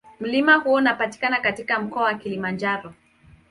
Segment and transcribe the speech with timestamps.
[0.19, 2.93] Mlima huo unapatikana katika Mkoa wa Kilimanjaro.